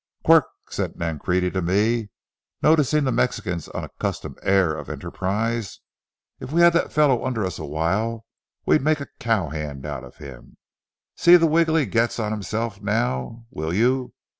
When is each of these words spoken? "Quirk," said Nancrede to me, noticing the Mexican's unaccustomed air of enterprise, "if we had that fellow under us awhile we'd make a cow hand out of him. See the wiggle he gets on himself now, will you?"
"Quirk," 0.25 0.45
said 0.71 0.95
Nancrede 0.97 1.53
to 1.53 1.61
me, 1.61 2.09
noticing 2.63 3.03
the 3.03 3.11
Mexican's 3.11 3.67
unaccustomed 3.67 4.39
air 4.41 4.73
of 4.73 4.89
enterprise, 4.89 5.79
"if 6.39 6.51
we 6.51 6.61
had 6.61 6.73
that 6.73 6.91
fellow 6.91 7.23
under 7.23 7.45
us 7.45 7.59
awhile 7.59 8.25
we'd 8.65 8.81
make 8.81 8.99
a 8.99 9.05
cow 9.19 9.49
hand 9.49 9.85
out 9.85 10.03
of 10.03 10.17
him. 10.17 10.57
See 11.15 11.35
the 11.37 11.45
wiggle 11.45 11.75
he 11.75 11.85
gets 11.85 12.17
on 12.17 12.31
himself 12.31 12.81
now, 12.81 13.45
will 13.51 13.75
you?" 13.75 14.15